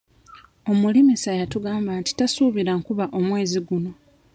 [0.71, 3.91] Omulimisa yatugamba nti tasuubira nkuba omwezi guno.